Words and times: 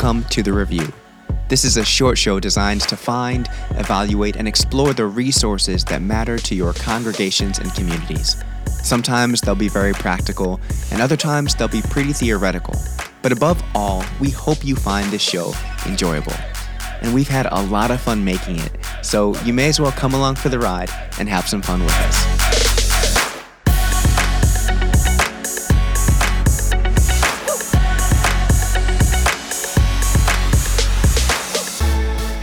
Welcome 0.00 0.22
to 0.30 0.44
the 0.44 0.52
review. 0.52 0.92
This 1.48 1.64
is 1.64 1.76
a 1.76 1.84
short 1.84 2.18
show 2.18 2.38
designed 2.38 2.82
to 2.82 2.96
find, 2.96 3.48
evaluate, 3.70 4.36
and 4.36 4.46
explore 4.46 4.92
the 4.92 5.06
resources 5.06 5.84
that 5.86 6.02
matter 6.02 6.38
to 6.38 6.54
your 6.54 6.72
congregations 6.72 7.58
and 7.58 7.74
communities. 7.74 8.36
Sometimes 8.64 9.40
they'll 9.40 9.56
be 9.56 9.68
very 9.68 9.92
practical, 9.92 10.60
and 10.92 11.02
other 11.02 11.16
times 11.16 11.56
they'll 11.56 11.66
be 11.66 11.82
pretty 11.82 12.12
theoretical. 12.12 12.76
But 13.22 13.32
above 13.32 13.60
all, 13.74 14.04
we 14.20 14.30
hope 14.30 14.64
you 14.64 14.76
find 14.76 15.10
this 15.10 15.22
show 15.22 15.52
enjoyable. 15.84 16.34
And 17.02 17.12
we've 17.12 17.26
had 17.26 17.46
a 17.50 17.62
lot 17.62 17.90
of 17.90 18.00
fun 18.00 18.24
making 18.24 18.60
it, 18.60 18.70
so 19.02 19.34
you 19.42 19.52
may 19.52 19.68
as 19.68 19.80
well 19.80 19.90
come 19.90 20.14
along 20.14 20.36
for 20.36 20.48
the 20.48 20.60
ride 20.60 20.90
and 21.18 21.28
have 21.28 21.48
some 21.48 21.60
fun 21.60 21.80
with 21.80 21.92
us. 21.92 22.37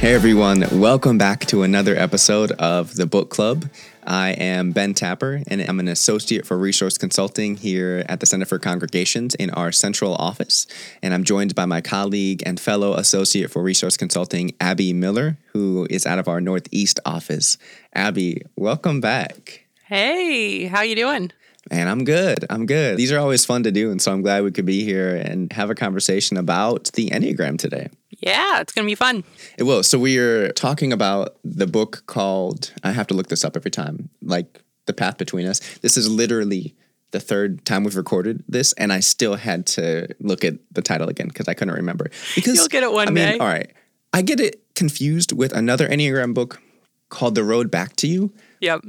Hey 0.06 0.14
everyone, 0.14 0.64
welcome 0.72 1.18
back 1.18 1.48
to 1.48 1.64
another 1.64 1.96
episode 1.96 2.52
of 2.52 2.94
the 2.94 3.08
Book 3.08 3.32
Club. 3.32 3.72
I 4.06 4.34
am 4.34 4.72
Ben 4.72 4.94
Tapper, 4.94 5.42
and 5.48 5.62
I'm 5.62 5.80
an 5.80 5.88
associate 5.88 6.46
for 6.46 6.60
resource 6.60 6.96
consulting 6.96 7.56
here 7.56 8.06
at 8.08 8.20
the 8.20 8.28
Center 8.28 8.46
for 8.46 8.60
Congregations 8.60 9.34
in 9.34 9.50
our 9.50 9.72
central 9.72 10.14
office. 10.14 10.68
And 11.02 11.12
I'm 11.12 11.24
joined 11.24 11.56
by 11.56 11.66
my 11.66 11.82
colleague 11.82 12.44
and 12.46 12.60
fellow 12.60 12.94
associate 12.94 13.50
for 13.50 13.64
resource 13.64 13.98
consulting, 13.98 14.54
Abby 14.62 14.94
Miller, 14.94 15.40
who 15.54 15.88
is 15.90 16.06
out 16.06 16.20
of 16.20 16.28
our 16.28 16.40
Northeast 16.40 17.00
office. 17.04 17.58
Abby, 17.92 18.44
welcome 18.56 19.02
back. 19.02 19.66
Hey, 19.86 20.66
how 20.66 20.84
you 20.84 20.96
doing? 20.96 21.32
Man, 21.72 21.88
I'm 21.88 22.04
good. 22.04 22.46
I'm 22.50 22.66
good. 22.66 22.98
These 22.98 23.12
are 23.12 23.18
always 23.20 23.44
fun 23.44 23.64
to 23.64 23.72
do, 23.72 23.90
and 23.92 24.02
so 24.02 24.12
I'm 24.12 24.22
glad 24.22 24.44
we 24.44 24.52
could 24.52 24.66
be 24.66 24.84
here 24.84 25.16
and 25.16 25.52
have 25.54 25.70
a 25.70 25.76
conversation 25.76 26.38
about 26.38 26.92
the 26.94 27.10
Enneagram 27.10 27.58
today. 27.58 27.90
Yeah, 28.12 28.62
it's 28.62 28.72
going 28.72 28.86
to 28.86 28.92
be 28.92 28.96
fun. 28.96 29.24
It 29.58 29.64
will. 29.64 29.82
So 29.82 29.98
we 29.98 30.18
are 30.20 30.52
talking 30.52 30.94
about 30.94 31.38
the 31.44 31.66
book 31.66 32.04
called 32.06 32.72
I 32.84 32.92
have 32.92 33.08
to 33.08 33.14
look 33.16 33.30
this 33.30 33.44
up 33.44 33.56
every 33.56 33.72
time, 33.72 34.10
like 34.22 34.62
The 34.86 34.94
Path 34.94 35.18
Between 35.18 35.48
Us. 35.48 35.60
This 35.80 35.98
is 35.98 36.10
literally 36.10 36.76
the 37.12 37.20
third 37.20 37.66
time 37.66 37.84
we've 37.84 37.96
recorded 37.96 38.44
this, 38.48 38.74
and 38.74 38.94
I 38.94 39.00
still 39.00 39.36
had 39.36 39.66
to 39.68 40.08
look 40.20 40.46
at 40.46 40.56
the 40.72 40.82
title 40.84 41.10
again 41.10 41.30
because 41.30 41.48
I 41.48 41.56
couldn't 41.56 41.74
remember. 41.74 42.12
Because 42.36 42.56
You'll 42.56 42.68
get 42.68 42.84
it 42.84 42.92
one 42.92 43.08
I 43.08 43.12
mean, 43.12 43.28
day. 43.28 43.38
All 43.40 43.48
right. 43.48 43.72
I 44.14 44.22
get 44.22 44.40
it 44.40 44.62
confused 44.76 45.32
with 45.32 45.52
another 45.52 45.88
Enneagram 45.88 46.34
book 46.34 46.62
called 47.10 47.36
The 47.36 47.44
Road 47.44 47.72
Back 47.72 47.96
to 47.98 48.08
You 48.08 48.34
Yep. 48.62 48.82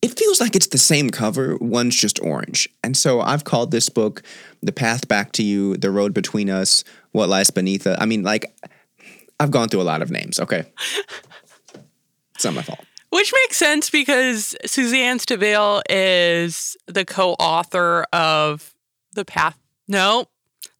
It 0.00 0.18
feels 0.18 0.40
like 0.40 0.54
it's 0.54 0.68
the 0.68 0.78
same 0.78 1.10
cover, 1.10 1.56
one's 1.56 1.96
just 1.96 2.20
orange. 2.20 2.68
And 2.84 2.96
so 2.96 3.20
I've 3.20 3.44
called 3.44 3.70
this 3.70 3.88
book 3.88 4.22
The 4.62 4.72
Path 4.72 5.08
Back 5.08 5.32
to 5.32 5.42
You, 5.42 5.76
The 5.76 5.90
Road 5.90 6.14
Between 6.14 6.48
Us, 6.48 6.84
What 7.12 7.28
Lies 7.28 7.50
Beneath 7.50 7.86
Us. 7.86 7.98
I 8.00 8.06
mean, 8.06 8.22
like, 8.22 8.54
I've 9.40 9.50
gone 9.50 9.68
through 9.68 9.82
a 9.82 9.82
lot 9.82 10.02
of 10.02 10.10
names, 10.10 10.38
okay? 10.40 10.64
It's 12.34 12.44
not 12.44 12.54
my 12.54 12.62
fault. 12.62 12.80
Which 13.10 13.32
makes 13.32 13.56
sense 13.56 13.90
because 13.90 14.54
Suzanne 14.66 15.18
Stabile 15.18 15.82
is 15.88 16.76
the 16.86 17.04
co-author 17.04 18.06
of 18.12 18.74
The 19.14 19.24
Path. 19.24 19.58
No, 19.88 20.26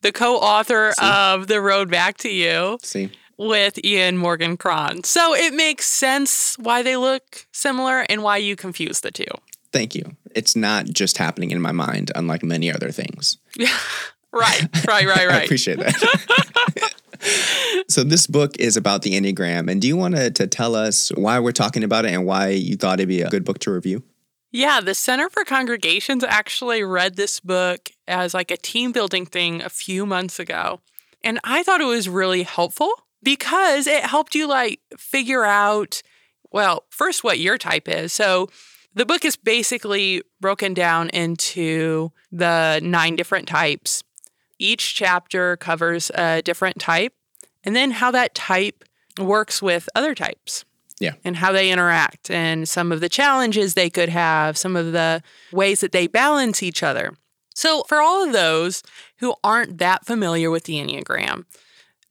the 0.03 0.13
co-author 0.13 0.93
of 1.01 1.47
The 1.47 1.61
Road 1.61 1.91
Back 1.91 2.19
to 2.19 2.29
You 2.29 2.79
See? 2.83 3.11
With 3.39 3.83
Ian 3.85 4.17
Morgan 4.17 4.57
Cron. 4.57 5.05
So 5.05 5.35
it 5.35 5.55
makes 5.55 5.87
sense 5.87 6.57
why 6.59 6.83
they 6.83 6.97
look 6.97 7.47
similar 7.53 8.05
and 8.09 8.23
why 8.23 8.39
you 8.39 8.57
confuse 8.57 9.01
the 9.01 9.11
two. 9.11 9.25
Thank 9.73 9.95
you. 9.95 10.17
It's 10.35 10.57
not 10.57 10.87
just 10.87 11.19
happening 11.19 11.51
in 11.51 11.61
my 11.61 11.73
mind, 11.73 12.11
unlike 12.15 12.43
many 12.43 12.73
other 12.73 12.91
things. 12.91 13.39
Yeah. 13.57 13.69
right, 14.33 14.67
right, 14.87 15.07
right, 15.07 15.07
right. 15.29 15.31
I 15.31 15.43
appreciate 15.43 15.79
that. 15.79 16.95
so 17.89 18.03
this 18.03 18.27
book 18.27 18.59
is 18.59 18.77
about 18.77 19.03
the 19.03 19.13
Enneagram. 19.13 19.71
And 19.71 19.81
do 19.81 19.89
you 19.89 19.97
want 19.97 20.17
to, 20.17 20.31
to 20.31 20.47
tell 20.47 20.75
us 20.75 21.11
why 21.15 21.39
we're 21.39 21.53
talking 21.53 21.85
about 21.85 22.05
it 22.05 22.13
and 22.13 22.27
why 22.27 22.49
you 22.49 22.77
thought 22.77 22.99
it'd 22.99 23.09
be 23.09 23.23
a 23.23 23.31
good 23.31 23.45
book 23.45 23.59
to 23.61 23.71
review? 23.71 24.03
Yeah, 24.51 24.81
the 24.81 24.95
Center 24.95 25.29
for 25.29 25.45
Congregations 25.45 26.25
actually 26.25 26.83
read 26.83 27.17
this 27.17 27.39
book 27.39 27.91
as 28.07 28.33
like 28.33 28.51
a 28.51 28.57
team 28.57 28.93
building 28.93 29.27
thing 29.27 29.61
a 29.61 29.69
few 29.69 30.07
months 30.07 30.39
ago. 30.39 30.81
And 31.23 31.39
I 31.45 31.63
thought 31.63 31.83
it 31.83 31.87
was 31.87 32.09
really 32.09 32.45
helpful 32.45 32.91
because 33.23 33.87
it 33.87 34.05
helped 34.05 34.35
you 34.35 34.47
like 34.47 34.81
figure 34.97 35.45
out, 35.45 36.03
well, 36.53 36.85
first 36.91 37.25
what 37.25 37.39
your 37.39 37.59
type 37.59 37.89
is. 37.89 38.13
So 38.13 38.49
the 38.95 39.07
book 39.07 39.25
is 39.25 39.37
basically 39.37 40.23
broken 40.41 40.75
down 40.75 41.09
into 41.11 42.11
the 42.33 42.81
nine 42.83 43.17
different 43.17 43.49
types. 43.49 44.03
Each 44.59 44.95
chapter 44.95 45.57
covers 45.57 46.11
a 46.15 46.43
different 46.43 46.81
type 46.81 47.13
and 47.65 47.77
then 47.77 47.93
how 47.93 48.11
that 48.13 48.35
type 48.35 48.85
works 49.21 49.61
with 49.63 49.89
other 49.95 50.15
types 50.15 50.65
Yeah. 51.01 51.15
and 51.25 51.37
how 51.37 51.53
they 51.53 51.71
interact 51.71 52.31
and 52.31 52.69
some 52.69 52.91
of 52.93 53.01
the 53.01 53.09
challenges 53.09 53.75
they 53.75 53.91
could 53.91 54.09
have, 54.09 54.57
some 54.57 54.75
of 54.77 54.93
the 54.93 55.23
ways 55.53 55.81
that 55.81 55.93
they 55.93 56.07
balance 56.07 56.63
each 56.63 56.83
other. 56.83 57.15
So, 57.55 57.83
for 57.89 58.01
all 58.01 58.25
of 58.25 58.33
those 58.33 58.85
who 59.19 59.35
aren't 59.43 59.79
that 59.79 60.07
familiar 60.07 60.49
with 60.51 60.65
the 60.65 60.75
Enneagram, 60.75 61.45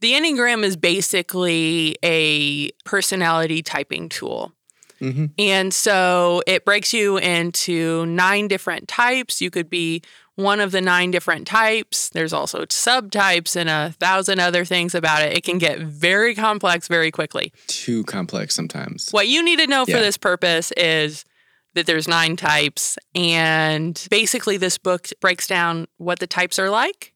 the 0.01 0.13
Enneagram 0.13 0.63
is 0.63 0.77
basically 0.77 1.97
a 2.03 2.69
personality 2.85 3.61
typing 3.61 4.09
tool. 4.09 4.53
Mhm. 5.01 5.31
And 5.37 5.73
so 5.73 6.41
it 6.47 6.65
breaks 6.65 6.93
you 6.93 7.17
into 7.17 8.05
nine 8.07 8.47
different 8.47 8.87
types. 8.87 9.41
You 9.41 9.49
could 9.49 9.69
be 9.69 10.01
one 10.35 10.59
of 10.59 10.71
the 10.71 10.81
nine 10.81 11.09
different 11.11 11.47
types. 11.47 12.09
There's 12.09 12.33
also 12.33 12.65
subtypes 12.65 13.55
and 13.55 13.69
a 13.69 13.95
thousand 13.99 14.39
other 14.39 14.65
things 14.65 14.93
about 14.93 15.23
it. 15.23 15.35
It 15.35 15.43
can 15.43 15.57
get 15.57 15.79
very 15.79 16.35
complex 16.35 16.87
very 16.87 17.11
quickly. 17.11 17.51
Too 17.67 18.03
complex 18.03 18.53
sometimes. 18.55 19.09
What 19.11 19.27
you 19.27 19.43
need 19.43 19.59
to 19.59 19.67
know 19.67 19.85
for 19.85 19.93
this 19.93 20.17
purpose 20.17 20.71
is 20.77 21.25
that 21.73 21.85
there's 21.87 22.07
nine 22.07 22.35
types. 22.35 22.97
And 23.15 24.03
basically, 24.09 24.57
this 24.57 24.77
book 24.77 25.09
breaks 25.21 25.47
down 25.47 25.87
what 25.97 26.19
the 26.19 26.27
types 26.27 26.59
are 26.59 26.69
like 26.69 27.13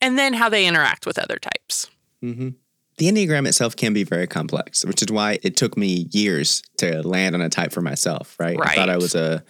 and 0.00 0.18
then 0.18 0.34
how 0.34 0.48
they 0.48 0.66
interact 0.66 1.06
with 1.06 1.18
other 1.18 1.36
types. 1.36 1.88
hmm 2.20 2.50
The 2.98 3.06
Enneagram 3.08 3.46
itself 3.46 3.76
can 3.76 3.92
be 3.92 4.04
very 4.04 4.26
complex, 4.26 4.84
which 4.84 5.02
is 5.02 5.08
why 5.10 5.38
it 5.42 5.56
took 5.56 5.76
me 5.76 6.08
years 6.10 6.62
to 6.78 7.02
land 7.06 7.34
on 7.34 7.40
a 7.40 7.48
type 7.48 7.72
for 7.72 7.80
myself, 7.80 8.36
right? 8.38 8.58
I 8.60 8.74
thought 8.74 8.90
I 8.90 8.96
was 8.96 9.14
a, 9.14 9.42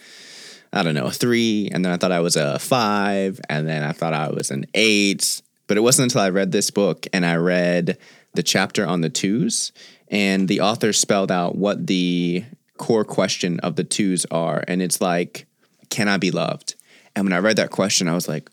I 0.72 0.82
don't 0.82 0.94
know, 0.94 1.06
a 1.06 1.10
three, 1.10 1.68
and 1.72 1.84
then 1.84 1.92
I 1.92 1.96
thought 1.96 2.12
I 2.12 2.20
was 2.20 2.36
a 2.36 2.58
five, 2.58 3.40
and 3.48 3.68
then 3.68 3.82
I 3.82 3.92
thought 3.92 4.14
I 4.14 4.30
was 4.30 4.50
an 4.50 4.66
eight. 4.74 5.42
But 5.66 5.76
it 5.76 5.80
wasn't 5.80 6.12
until 6.12 6.22
I 6.22 6.30
read 6.30 6.50
this 6.52 6.70
book 6.70 7.06
and 7.12 7.24
I 7.24 7.36
read 7.36 7.96
the 8.34 8.42
chapter 8.42 8.86
on 8.86 9.00
the 9.00 9.10
twos, 9.10 9.72
and 10.08 10.48
the 10.48 10.60
author 10.60 10.92
spelled 10.92 11.30
out 11.32 11.56
what 11.56 11.86
the 11.86 12.44
core 12.76 13.04
question 13.04 13.60
of 13.60 13.76
the 13.76 13.84
twos 13.84 14.24
are. 14.30 14.64
And 14.66 14.80
it's 14.82 15.00
like, 15.00 15.46
can 15.90 16.08
I 16.08 16.16
be 16.16 16.30
loved? 16.30 16.74
And 17.14 17.24
when 17.24 17.32
I 17.32 17.38
read 17.38 17.56
that 17.56 17.70
question, 17.70 18.08
I 18.08 18.14
was 18.14 18.28
like, 18.28 18.48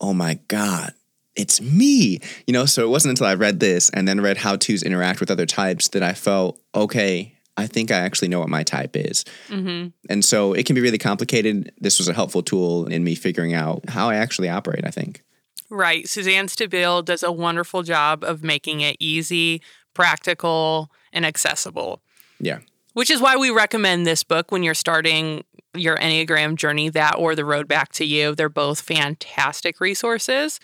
oh 0.00 0.14
my 0.14 0.38
God, 0.48 0.94
it's 1.40 1.60
me. 1.60 2.20
You 2.46 2.52
know, 2.52 2.66
so 2.66 2.84
it 2.84 2.88
wasn't 2.88 3.10
until 3.10 3.26
I 3.26 3.34
read 3.34 3.60
this 3.60 3.90
and 3.90 4.06
then 4.06 4.20
read 4.20 4.36
how 4.36 4.56
twos 4.56 4.82
interact 4.82 5.20
with 5.20 5.30
other 5.30 5.46
types 5.46 5.88
that 5.88 6.02
I 6.02 6.12
felt, 6.12 6.60
okay, 6.74 7.34
I 7.56 7.66
think 7.66 7.90
I 7.90 7.96
actually 7.98 8.28
know 8.28 8.40
what 8.40 8.48
my 8.48 8.62
type 8.62 8.96
is. 8.96 9.24
hmm 9.48 9.88
And 10.08 10.24
so 10.24 10.52
it 10.52 10.66
can 10.66 10.74
be 10.74 10.80
really 10.80 10.98
complicated. 10.98 11.72
This 11.78 11.98
was 11.98 12.08
a 12.08 12.12
helpful 12.12 12.42
tool 12.42 12.86
in 12.86 13.04
me 13.04 13.14
figuring 13.14 13.54
out 13.54 13.88
how 13.88 14.08
I 14.08 14.16
actually 14.16 14.48
operate, 14.48 14.84
I 14.84 14.90
think. 14.90 15.22
Right. 15.68 16.08
Suzanne 16.08 16.46
Stabile 16.46 17.04
does 17.04 17.22
a 17.22 17.30
wonderful 17.30 17.82
job 17.82 18.24
of 18.24 18.42
making 18.42 18.80
it 18.80 18.96
easy, 18.98 19.62
practical, 19.94 20.90
and 21.12 21.24
accessible. 21.24 22.02
Yeah. 22.40 22.60
Which 22.94 23.10
is 23.10 23.20
why 23.20 23.36
we 23.36 23.50
recommend 23.50 24.06
this 24.06 24.24
book 24.24 24.50
when 24.50 24.62
you're 24.62 24.74
starting 24.74 25.44
your 25.74 25.96
Enneagram 25.96 26.56
journey, 26.56 26.88
that 26.88 27.16
or 27.16 27.36
The 27.36 27.44
Road 27.44 27.68
Back 27.68 27.92
to 27.92 28.04
You. 28.04 28.34
They're 28.34 28.48
both 28.48 28.80
fantastic 28.80 29.80
resources. 29.80 30.58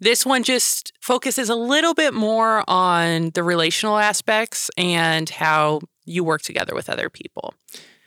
This 0.00 0.24
one 0.24 0.42
just 0.42 0.92
focuses 1.00 1.48
a 1.48 1.54
little 1.54 1.94
bit 1.94 2.14
more 2.14 2.62
on 2.68 3.30
the 3.30 3.42
relational 3.42 3.98
aspects 3.98 4.70
and 4.76 5.28
how 5.28 5.80
you 6.04 6.24
work 6.24 6.42
together 6.42 6.74
with 6.74 6.88
other 6.88 7.10
people. 7.10 7.54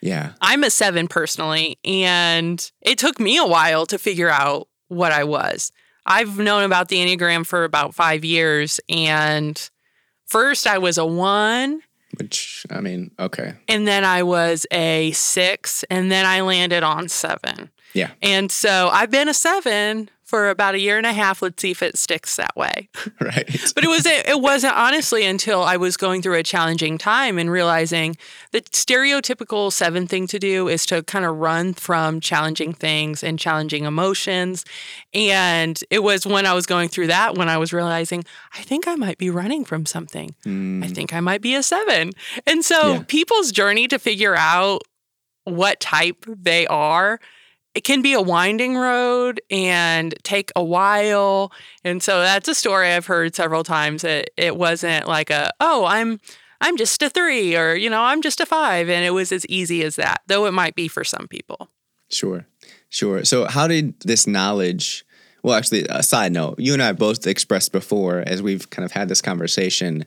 Yeah. 0.01 0.33
I'm 0.41 0.63
a 0.63 0.69
seven 0.69 1.07
personally, 1.07 1.77
and 1.85 2.71
it 2.81 2.97
took 2.97 3.19
me 3.19 3.37
a 3.37 3.45
while 3.45 3.85
to 3.87 3.99
figure 3.99 4.29
out 4.29 4.67
what 4.87 5.11
I 5.11 5.23
was. 5.23 5.71
I've 6.05 6.39
known 6.39 6.63
about 6.63 6.87
the 6.87 6.97
Enneagram 6.97 7.45
for 7.45 7.63
about 7.63 7.93
five 7.93 8.25
years, 8.25 8.79
and 8.89 9.69
first 10.25 10.65
I 10.65 10.79
was 10.79 10.97
a 10.97 11.05
one, 11.05 11.81
Which, 12.17 12.65
I 12.71 12.81
mean, 12.81 13.11
okay. 13.19 13.53
and 13.67 13.87
then 13.87 14.03
I 14.03 14.23
was 14.23 14.65
a 14.71 15.11
six, 15.11 15.83
and 15.91 16.11
then 16.11 16.25
I 16.25 16.41
landed 16.41 16.81
on 16.81 17.07
seven. 17.07 17.69
Yeah. 17.93 18.11
And 18.21 18.51
so 18.51 18.89
I've 18.91 19.11
been 19.11 19.29
a 19.29 19.33
seven 19.33 20.09
for 20.31 20.49
about 20.49 20.75
a 20.75 20.79
year 20.79 20.97
and 20.97 21.05
a 21.05 21.11
half. 21.11 21.41
Let's 21.41 21.61
see 21.61 21.71
if 21.71 21.83
it 21.83 21.97
sticks 21.97 22.37
that 22.37 22.55
way. 22.55 22.87
right. 23.19 23.45
But 23.75 23.83
it 23.83 23.89
was 23.89 24.05
it 24.05 24.41
wasn't 24.41 24.75
honestly 24.75 25.25
until 25.25 25.61
I 25.61 25.75
was 25.75 25.97
going 25.97 26.21
through 26.21 26.35
a 26.35 26.43
challenging 26.43 26.97
time 26.97 27.37
and 27.37 27.51
realizing 27.51 28.15
the 28.51 28.61
stereotypical 28.61 29.71
seven 29.73 30.07
thing 30.07 30.27
to 30.27 30.39
do 30.39 30.69
is 30.69 30.85
to 30.85 31.03
kind 31.03 31.25
of 31.25 31.37
run 31.37 31.73
from 31.73 32.21
challenging 32.21 32.73
things 32.73 33.23
and 33.23 33.37
challenging 33.37 33.83
emotions. 33.83 34.63
And 35.13 35.77
it 35.89 36.01
was 36.01 36.25
when 36.25 36.45
I 36.45 36.53
was 36.53 36.65
going 36.65 36.87
through 36.87 37.07
that 37.07 37.35
when 37.35 37.49
I 37.49 37.57
was 37.57 37.73
realizing 37.73 38.23
I 38.53 38.61
think 38.61 38.87
I 38.87 38.95
might 38.95 39.17
be 39.17 39.29
running 39.29 39.65
from 39.65 39.85
something. 39.85 40.33
I 40.45 40.49
mm. 40.49 40.95
think 40.95 41.13
I 41.13 41.19
might 41.19 41.41
be 41.41 41.55
a 41.55 41.63
seven. 41.63 42.11
And 42.47 42.63
so 42.63 42.93
Yeah. 42.93 43.03
people's 43.07 43.51
journey 43.51 43.87
to 43.89 43.99
figure 43.99 44.35
out 44.35 44.83
what 45.43 45.79
type 45.81 46.25
they 46.27 46.67
are 46.67 47.19
it 47.73 47.83
can 47.83 48.01
be 48.01 48.13
a 48.13 48.21
winding 48.21 48.75
road 48.77 49.41
and 49.49 50.13
take 50.23 50.51
a 50.55 50.63
while 50.63 51.51
and 51.83 52.03
so 52.03 52.21
that's 52.21 52.47
a 52.47 52.55
story 52.55 52.89
i've 52.89 53.05
heard 53.05 53.35
several 53.35 53.63
times 53.63 54.03
it, 54.03 54.29
it 54.37 54.55
wasn't 54.57 55.07
like 55.07 55.29
a 55.29 55.49
oh 55.59 55.85
i'm 55.85 56.19
i'm 56.59 56.77
just 56.77 57.01
a 57.01 57.09
three 57.09 57.55
or 57.55 57.75
you 57.75 57.89
know 57.89 58.01
i'm 58.01 58.21
just 58.21 58.41
a 58.41 58.45
five 58.45 58.89
and 58.89 59.05
it 59.05 59.11
was 59.11 59.31
as 59.31 59.45
easy 59.47 59.83
as 59.83 59.95
that 59.95 60.21
though 60.27 60.45
it 60.45 60.51
might 60.51 60.75
be 60.75 60.87
for 60.87 61.03
some 61.03 61.27
people 61.27 61.69
Sure, 62.11 62.45
sure. 62.89 63.23
So, 63.25 63.45
how 63.45 63.67
did 63.67 63.99
this 64.01 64.27
knowledge? 64.27 65.05
Well, 65.43 65.55
actually, 65.55 65.85
a 65.89 66.03
side 66.03 66.33
note: 66.33 66.59
you 66.59 66.73
and 66.73 66.83
I 66.83 66.91
both 66.91 67.25
expressed 67.25 67.71
before, 67.71 68.23
as 68.27 68.41
we've 68.41 68.69
kind 68.69 68.85
of 68.85 68.91
had 68.91 69.07
this 69.07 69.21
conversation, 69.21 70.05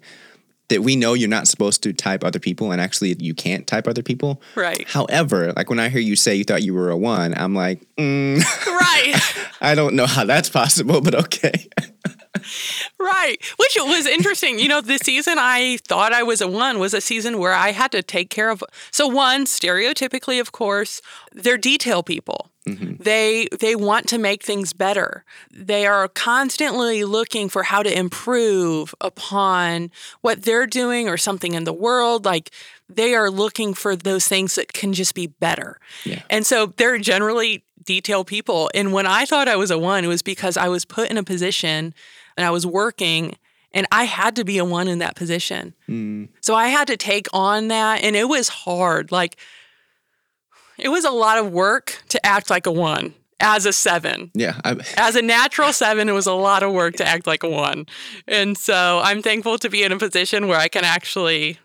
that 0.68 0.82
we 0.82 0.96
know 0.96 1.14
you're 1.14 1.28
not 1.28 1.46
supposed 1.46 1.82
to 1.82 1.92
type 1.92 2.24
other 2.24 2.38
people, 2.38 2.72
and 2.72 2.80
actually, 2.80 3.14
you 3.18 3.34
can't 3.34 3.66
type 3.66 3.86
other 3.86 4.02
people. 4.02 4.40
right 4.54 4.86
However, 4.88 5.52
like 5.54 5.70
when 5.70 5.78
I 5.78 5.88
hear 5.88 6.00
you 6.00 6.16
say 6.16 6.34
you 6.34 6.44
thought 6.44 6.62
you 6.62 6.74
were 6.74 6.90
a 6.90 6.96
one, 6.96 7.36
I'm 7.36 7.54
like, 7.54 7.84
mm, 7.96 8.42
right 8.66 9.48
I 9.60 9.74
don't 9.74 9.94
know 9.94 10.06
how 10.06 10.24
that's 10.24 10.48
possible, 10.48 11.00
but 11.00 11.14
okay. 11.14 11.68
Right. 12.98 13.36
Which 13.56 13.76
was 13.78 14.06
interesting. 14.06 14.58
You 14.58 14.68
know, 14.68 14.80
the 14.80 14.98
season 14.98 15.36
I 15.38 15.78
thought 15.86 16.12
I 16.12 16.22
was 16.22 16.40
a 16.40 16.48
one 16.48 16.78
was 16.78 16.94
a 16.94 17.00
season 17.00 17.38
where 17.38 17.52
I 17.52 17.72
had 17.72 17.92
to 17.92 18.02
take 18.02 18.30
care 18.30 18.50
of. 18.50 18.62
So, 18.90 19.06
one, 19.06 19.44
stereotypically, 19.44 20.40
of 20.40 20.52
course, 20.52 21.00
they're 21.32 21.58
detail 21.58 22.02
people. 22.02 22.50
Mm-hmm. 22.66 23.02
They 23.02 23.48
they 23.60 23.76
want 23.76 24.08
to 24.08 24.18
make 24.18 24.42
things 24.42 24.72
better. 24.72 25.24
They 25.52 25.86
are 25.86 26.08
constantly 26.08 27.04
looking 27.04 27.50
for 27.50 27.64
how 27.64 27.82
to 27.82 27.98
improve 27.98 28.94
upon 29.02 29.90
what 30.22 30.42
they're 30.42 30.66
doing 30.66 31.08
or 31.08 31.18
something 31.18 31.52
in 31.52 31.64
the 31.64 31.74
world. 31.74 32.24
Like 32.24 32.50
they 32.88 33.14
are 33.14 33.30
looking 33.30 33.74
for 33.74 33.94
those 33.94 34.26
things 34.26 34.54
that 34.54 34.72
can 34.72 34.94
just 34.94 35.14
be 35.14 35.26
better. 35.26 35.78
Yeah. 36.04 36.22
And 36.30 36.46
so 36.46 36.66
they're 36.66 36.98
generally 36.98 37.64
detail 37.84 38.24
people. 38.24 38.70
And 38.74 38.94
when 38.94 39.06
I 39.06 39.26
thought 39.26 39.46
I 39.46 39.56
was 39.56 39.70
a 39.70 39.78
one, 39.78 40.04
it 40.04 40.08
was 40.08 40.22
because 40.22 40.56
I 40.56 40.68
was 40.68 40.86
put 40.86 41.10
in 41.10 41.18
a 41.18 41.22
position 41.22 41.92
and 42.36 42.46
I 42.46 42.50
was 42.50 42.66
working 42.66 43.36
and 43.72 43.86
I 43.90 44.04
had 44.04 44.36
to 44.36 44.44
be 44.44 44.58
a 44.58 44.64
one 44.64 44.88
in 44.88 45.00
that 45.00 45.16
position. 45.16 45.74
Mm. 45.88 46.28
So 46.40 46.54
I 46.54 46.68
had 46.68 46.86
to 46.88 46.96
take 46.96 47.26
on 47.32 47.68
that 47.68 48.02
and 48.02 48.14
it 48.14 48.28
was 48.28 48.48
hard. 48.48 49.10
Like 49.10 49.36
it 50.78 50.88
was 50.88 51.04
a 51.04 51.10
lot 51.10 51.38
of 51.38 51.52
work 51.52 52.02
to 52.10 52.24
act 52.24 52.50
like 52.50 52.66
a 52.66 52.72
one 52.72 53.14
as 53.40 53.66
a 53.66 53.72
seven. 53.72 54.30
Yeah, 54.34 54.60
I, 54.64 54.76
As 54.96 55.16
a 55.16 55.22
natural 55.22 55.72
seven, 55.72 56.08
it 56.08 56.12
was 56.12 56.26
a 56.26 56.32
lot 56.32 56.62
of 56.62 56.72
work 56.72 56.94
to 56.96 57.06
act 57.06 57.26
like 57.26 57.42
a 57.42 57.48
one. 57.48 57.86
And 58.26 58.56
so 58.56 59.00
I'm 59.02 59.22
thankful 59.22 59.58
to 59.58 59.68
be 59.68 59.82
in 59.82 59.92
a 59.92 59.98
position 59.98 60.48
where 60.48 60.58
I 60.58 60.68
can 60.68 60.84
actually 60.84 61.58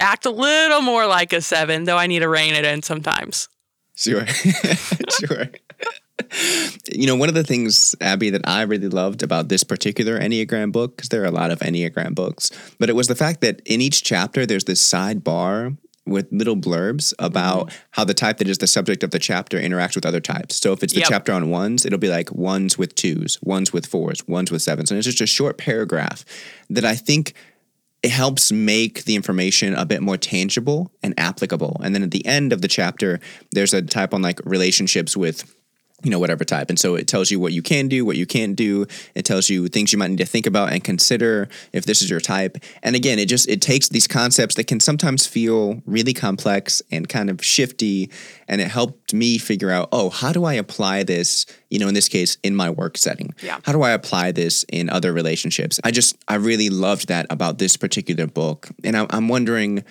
act 0.00 0.26
a 0.26 0.30
little 0.30 0.80
more 0.80 1.06
like 1.06 1.32
a 1.32 1.40
seven, 1.40 1.84
though 1.84 1.98
I 1.98 2.06
need 2.06 2.20
to 2.20 2.28
rein 2.28 2.54
it 2.54 2.64
in 2.64 2.82
sometimes. 2.82 3.48
Sure. 3.96 4.26
sure. 5.20 5.48
You 6.90 7.06
know, 7.06 7.16
one 7.16 7.28
of 7.28 7.34
the 7.34 7.44
things, 7.44 7.94
Abby, 8.00 8.30
that 8.30 8.46
I 8.48 8.62
really 8.62 8.88
loved 8.88 9.22
about 9.22 9.48
this 9.48 9.64
particular 9.64 10.18
Enneagram 10.18 10.72
book, 10.72 10.96
because 10.96 11.08
there 11.08 11.22
are 11.22 11.26
a 11.26 11.30
lot 11.30 11.50
of 11.50 11.60
Enneagram 11.60 12.14
books, 12.14 12.50
but 12.78 12.88
it 12.88 12.94
was 12.94 13.08
the 13.08 13.14
fact 13.14 13.40
that 13.42 13.60
in 13.66 13.80
each 13.80 14.02
chapter, 14.02 14.46
there's 14.46 14.64
this 14.64 14.82
sidebar 14.82 15.76
with 16.04 16.26
little 16.32 16.56
blurbs 16.56 17.14
about 17.18 17.68
mm-hmm. 17.68 17.76
how 17.92 18.04
the 18.04 18.14
type 18.14 18.38
that 18.38 18.48
is 18.48 18.58
the 18.58 18.66
subject 18.66 19.04
of 19.04 19.10
the 19.10 19.18
chapter 19.18 19.58
interacts 19.58 19.94
with 19.94 20.04
other 20.04 20.20
types. 20.20 20.56
So 20.56 20.72
if 20.72 20.82
it's 20.82 20.92
the 20.92 21.00
Yep. 21.00 21.08
chapter 21.08 21.32
on 21.32 21.50
ones, 21.50 21.86
it'll 21.86 21.98
be 21.98 22.08
like 22.08 22.32
ones 22.32 22.76
with 22.76 22.94
twos, 22.94 23.38
ones 23.42 23.72
with 23.72 23.86
fours, 23.86 24.26
ones 24.26 24.50
with 24.50 24.62
sevens. 24.62 24.90
And 24.90 24.98
it's 24.98 25.06
just 25.06 25.20
a 25.20 25.26
short 25.26 25.58
paragraph 25.58 26.24
that 26.70 26.84
I 26.84 26.96
think 26.96 27.34
it 28.02 28.10
helps 28.10 28.50
make 28.50 29.04
the 29.04 29.14
information 29.14 29.74
a 29.74 29.86
bit 29.86 30.02
more 30.02 30.16
tangible 30.16 30.90
and 31.04 31.14
applicable. 31.18 31.80
And 31.84 31.94
then 31.94 32.02
at 32.02 32.10
the 32.10 32.26
end 32.26 32.52
of 32.52 32.62
the 32.62 32.68
chapter, 32.68 33.20
there's 33.52 33.72
a 33.72 33.80
type 33.80 34.12
on 34.12 34.22
like 34.22 34.40
relationships 34.44 35.16
with 35.16 35.54
you 36.02 36.10
know 36.10 36.18
whatever 36.18 36.44
type. 36.44 36.68
And 36.68 36.78
so 36.78 36.94
it 36.94 37.06
tells 37.06 37.30
you 37.30 37.38
what 37.38 37.52
you 37.52 37.62
can 37.62 37.88
do 37.88 38.04
what 38.04 38.16
you 38.16 38.26
can't 38.26 38.56
do. 38.56 38.86
It 39.14 39.24
tells 39.24 39.48
you 39.48 39.68
things 39.68 39.92
you 39.92 39.98
might 39.98 40.08
need 40.08 40.18
to 40.18 40.26
think 40.26 40.46
about 40.46 40.72
and 40.72 40.82
consider 40.82 41.48
if 41.72 41.84
this 41.84 42.02
is 42.02 42.10
your 42.10 42.20
type. 42.20 42.58
And 42.82 42.96
again 42.96 43.18
it 43.18 43.26
just 43.26 43.48
it 43.48 43.60
takes 43.60 43.88
these 43.88 44.06
concepts 44.06 44.54
that 44.56 44.66
can 44.66 44.80
sometimes 44.80 45.26
feel 45.26 45.82
really 45.86 46.12
complex 46.12 46.82
and 46.90 47.08
kind 47.08 47.30
of 47.30 47.44
shifty. 47.44 48.10
And 48.48 48.60
it 48.60 48.68
helped 48.68 49.14
me 49.14 49.38
figure 49.38 49.70
out 49.70 49.88
oh 49.92 50.10
how 50.10 50.32
do 50.32 50.44
i 50.44 50.54
apply 50.54 51.02
this 51.02 51.46
you 51.70 51.78
know 51.78 51.88
in 51.88 51.94
this 51.94 52.08
case 52.08 52.36
in 52.42 52.54
my 52.54 52.70
work 52.70 52.98
setting? 52.98 53.34
Yeah. 53.42 53.58
how 53.64 53.72
do 53.72 53.82
i 53.82 53.90
apply 53.90 54.32
this 54.32 54.64
in 54.72 54.90
other 54.90 55.12
relationships? 55.12 55.80
I 55.84 55.90
just 55.90 56.16
i 56.28 56.34
really 56.34 56.70
loved 56.70 57.08
that 57.08 57.26
about 57.30 57.58
this 57.58 57.76
particular 57.76 58.26
book. 58.26 58.68
And 58.84 58.96
i'm, 58.96 59.06
I'm 59.10 59.28
wondering 59.28 59.84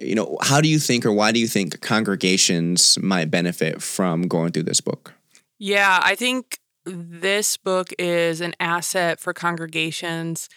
you 0.00 0.14
know 0.14 0.36
how 0.42 0.60
do 0.60 0.68
you 0.68 0.78
think 0.78 1.06
or 1.06 1.12
why 1.12 1.32
do 1.32 1.40
you 1.40 1.46
think 1.46 1.80
congregations 1.80 2.98
might 2.98 3.30
benefit 3.30 3.82
from 3.82 4.28
going 4.28 4.52
through 4.52 4.64
this 4.64 4.80
book 4.80 5.14
Yeah, 5.58 6.00
I 6.02 6.14
think 6.14 6.60
this 6.84 7.56
book 7.56 7.92
is 7.98 8.40
an 8.40 8.54
asset 8.60 9.18
for 9.20 9.32
congregations 9.32 10.48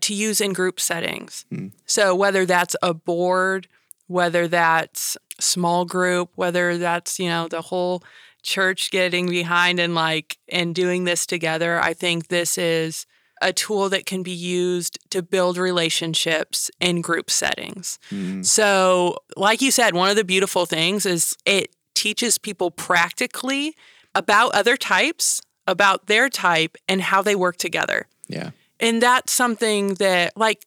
to 0.00 0.14
use 0.14 0.40
in 0.40 0.52
group 0.52 0.80
settings. 0.80 1.46
Hmm. 1.50 1.68
So, 1.86 2.14
whether 2.14 2.44
that's 2.44 2.76
a 2.82 2.94
board, 2.94 3.68
whether 4.06 4.48
that's 4.48 5.16
small 5.40 5.84
group, 5.84 6.30
whether 6.34 6.78
that's, 6.78 7.18
you 7.18 7.28
know, 7.28 7.48
the 7.48 7.62
whole 7.62 8.02
church 8.42 8.90
getting 8.90 9.28
behind 9.28 9.80
and 9.80 9.94
like 9.94 10.38
and 10.48 10.74
doing 10.74 11.04
this 11.04 11.26
together, 11.26 11.80
I 11.80 11.94
think 11.94 12.28
this 12.28 12.58
is 12.58 13.06
a 13.40 13.52
tool 13.52 13.88
that 13.88 14.04
can 14.04 14.22
be 14.22 14.32
used 14.32 14.98
to 15.10 15.22
build 15.22 15.56
relationships 15.56 16.70
in 16.80 17.00
group 17.00 17.30
settings. 17.30 17.98
Hmm. 18.10 18.42
So, 18.42 19.18
like 19.36 19.62
you 19.62 19.70
said, 19.70 19.94
one 19.94 20.10
of 20.10 20.16
the 20.16 20.24
beautiful 20.24 20.66
things 20.66 21.06
is 21.06 21.36
it 21.44 21.74
teaches 21.94 22.38
people 22.38 22.70
practically 22.70 23.74
about 24.18 24.54
other 24.54 24.76
types, 24.76 25.40
about 25.66 26.06
their 26.06 26.28
type, 26.28 26.76
and 26.88 27.00
how 27.00 27.22
they 27.22 27.36
work 27.36 27.56
together. 27.56 28.06
yeah 28.26 28.50
And 28.80 29.00
that's 29.02 29.32
something 29.32 29.94
that, 29.94 30.36
like, 30.36 30.66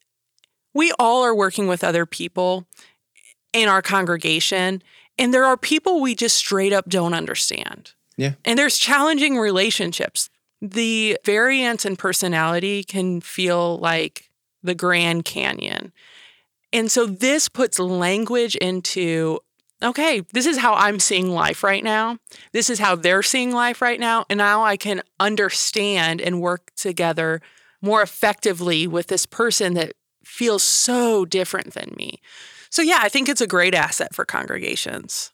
we 0.73 0.93
all 0.97 1.23
are 1.23 1.35
working 1.35 1.67
with 1.67 1.83
other 1.83 2.05
people 2.05 2.65
in 3.53 3.67
our 3.67 3.81
congregation, 3.81 4.81
and 5.17 5.33
there 5.33 5.45
are 5.45 5.57
people 5.57 5.99
we 5.99 6.15
just 6.15 6.37
straight 6.37 6.73
up 6.73 6.87
don't 6.87 7.13
understand. 7.13 7.93
Yeah. 8.17 8.33
And 8.45 8.57
there's 8.57 8.77
challenging 8.77 9.37
relationships. 9.37 10.29
The 10.61 11.17
variance 11.25 11.85
in 11.85 11.95
personality 11.95 12.83
can 12.83 13.21
feel 13.21 13.77
like 13.79 14.29
the 14.63 14.75
Grand 14.75 15.25
Canyon. 15.25 15.91
And 16.71 16.89
so 16.89 17.05
this 17.05 17.49
puts 17.49 17.79
language 17.79 18.55
into 18.55 19.39
okay, 19.83 20.21
this 20.33 20.45
is 20.45 20.57
how 20.57 20.73
I'm 20.73 20.99
seeing 20.99 21.29
life 21.29 21.63
right 21.63 21.83
now. 21.83 22.17
This 22.51 22.69
is 22.69 22.79
how 22.79 22.95
they're 22.95 23.23
seeing 23.23 23.51
life 23.51 23.81
right 23.81 23.99
now. 23.99 24.25
And 24.29 24.37
now 24.37 24.63
I 24.63 24.77
can 24.77 25.01
understand 25.19 26.21
and 26.21 26.41
work 26.41 26.71
together 26.75 27.41
more 27.81 28.01
effectively 28.01 28.87
with 28.87 29.07
this 29.07 29.25
person 29.25 29.73
that 29.73 29.93
feels 30.23 30.63
so 30.63 31.25
different 31.25 31.73
than 31.73 31.93
me. 31.97 32.21
So, 32.69 32.81
yeah, 32.81 32.99
I 33.01 33.09
think 33.09 33.27
it's 33.27 33.41
a 33.41 33.47
great 33.47 33.73
asset 33.73 34.15
for 34.15 34.23
congregations. 34.23 35.31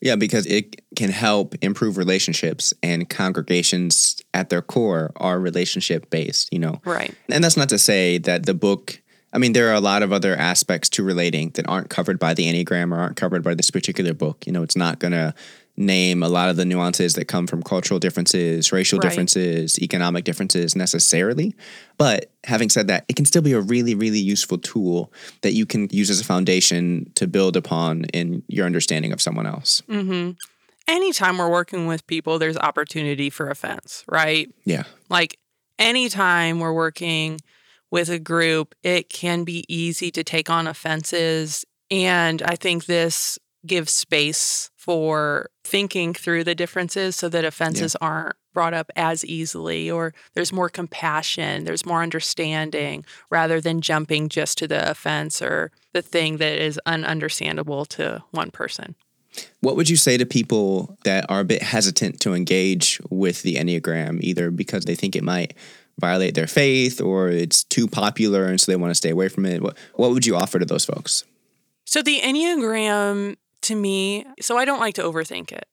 Yeah, 0.00 0.16
because 0.16 0.46
it 0.46 0.82
can 0.96 1.10
help 1.10 1.54
improve 1.62 1.96
relationships, 1.96 2.72
and 2.82 3.08
congregations 3.08 4.20
at 4.32 4.48
their 4.48 4.62
core 4.62 5.12
are 5.16 5.38
relationship 5.38 6.10
based, 6.10 6.52
you 6.52 6.58
know. 6.58 6.80
Right. 6.84 7.14
And 7.28 7.44
that's 7.44 7.56
not 7.56 7.68
to 7.68 7.78
say 7.78 8.18
that 8.18 8.46
the 8.46 8.54
book, 8.54 9.00
I 9.34 9.38
mean, 9.38 9.52
there 9.52 9.68
are 9.68 9.74
a 9.74 9.80
lot 9.80 10.02
of 10.02 10.12
other 10.12 10.36
aspects 10.36 10.88
to 10.90 11.02
relating 11.02 11.50
that 11.50 11.68
aren't 11.68 11.90
covered 11.90 12.18
by 12.18 12.34
the 12.34 12.44
Enneagram 12.44 12.92
or 12.92 13.00
aren't 13.00 13.16
covered 13.16 13.42
by 13.42 13.54
this 13.54 13.70
particular 13.70 14.14
book. 14.14 14.46
You 14.46 14.52
know, 14.52 14.62
it's 14.62 14.76
not 14.76 15.00
going 15.00 15.12
to 15.12 15.34
name 15.76 16.22
a 16.22 16.28
lot 16.28 16.48
of 16.50 16.54
the 16.56 16.64
nuances 16.64 17.14
that 17.14 17.24
come 17.24 17.48
from 17.48 17.60
cultural 17.60 17.98
differences, 17.98 18.70
racial 18.72 19.00
Right. 19.00 19.08
differences, 19.08 19.76
economic 19.80 20.22
differences 20.22 20.76
necessarily. 20.76 21.52
But 21.98 22.30
having 22.44 22.70
said 22.70 22.86
that, 22.86 23.04
it 23.08 23.16
can 23.16 23.24
still 23.24 23.42
be 23.42 23.52
a 23.52 23.60
really, 23.60 23.96
really 23.96 24.20
useful 24.20 24.58
tool 24.58 25.12
that 25.42 25.52
you 25.52 25.66
can 25.66 25.88
use 25.90 26.10
as 26.10 26.20
a 26.20 26.24
foundation 26.24 27.10
to 27.16 27.26
build 27.26 27.56
upon 27.56 28.04
in 28.14 28.44
your 28.46 28.66
understanding 28.66 29.12
of 29.12 29.20
someone 29.20 29.46
else. 29.46 29.82
hmm 29.88 30.30
Anytime 30.86 31.38
we're 31.38 31.50
working 31.50 31.86
with 31.86 32.06
people, 32.06 32.38
there's 32.38 32.58
opportunity 32.58 33.30
for 33.30 33.48
offense, 33.48 34.04
right? 34.06 34.48
Yeah. 34.66 34.84
Like 35.08 35.38
anytime 35.78 36.60
we're 36.60 36.74
working 36.74 37.40
with 37.94 38.10
a 38.10 38.18
group, 38.18 38.74
it 38.82 39.08
can 39.08 39.44
be 39.44 39.64
easy 39.68 40.10
to 40.10 40.24
take 40.24 40.50
on 40.50 40.66
offenses. 40.66 41.64
And 41.92 42.42
I 42.42 42.56
think 42.56 42.86
this 42.86 43.38
gives 43.64 43.92
space 43.92 44.68
for 44.76 45.48
thinking 45.62 46.12
through 46.12 46.42
the 46.42 46.56
differences 46.56 47.14
so 47.14 47.28
that 47.28 47.44
offenses 47.44 47.94
aren't 48.00 48.34
brought 48.52 48.74
up 48.74 48.90
as 48.96 49.24
easily, 49.24 49.88
or 49.88 50.12
there's 50.34 50.52
more 50.52 50.68
compassion, 50.68 51.66
there's 51.66 51.86
more 51.86 52.02
understanding, 52.02 53.04
rather 53.30 53.60
than 53.60 53.80
jumping 53.80 54.28
just 54.28 54.58
to 54.58 54.66
the 54.66 54.90
offense 54.90 55.40
or 55.40 55.70
the 55.92 56.02
thing 56.02 56.38
that 56.38 56.60
is 56.60 56.80
ununderstandable 56.88 57.86
to 57.86 58.24
one 58.32 58.50
person. 58.50 58.96
What 59.60 59.76
would 59.76 59.88
you 59.88 59.96
say 59.96 60.16
to 60.16 60.26
people 60.26 60.96
that 61.04 61.26
are 61.28 61.40
a 61.40 61.44
bit 61.44 61.62
hesitant 61.62 62.20
to 62.22 62.34
engage 62.34 63.00
with 63.08 63.42
the 63.42 63.54
Enneagram, 63.54 64.20
either 64.20 64.50
because 64.50 64.84
they 64.84 64.96
think 64.96 65.14
it 65.14 65.22
might 65.22 65.54
violate 66.00 66.34
their 66.34 66.46
faith 66.46 67.00
or 67.00 67.28
it's 67.28 67.64
too 67.64 67.86
popular 67.86 68.46
and 68.46 68.60
so 68.60 68.70
they 68.70 68.76
want 68.76 68.90
to 68.90 68.94
stay 68.94 69.10
away 69.10 69.28
from 69.28 69.46
it? 69.46 69.62
What, 69.62 69.76
what 69.94 70.10
would 70.10 70.26
you 70.26 70.36
offer 70.36 70.58
to 70.58 70.64
those 70.64 70.84
folks? 70.84 71.24
So, 71.84 72.02
the 72.02 72.20
Enneagram 72.20 73.36
to 73.62 73.74
me, 73.74 74.26
so 74.40 74.56
I 74.56 74.64
don't 74.64 74.80
like 74.80 74.94
to 74.94 75.02
overthink 75.02 75.52
it. 75.52 75.66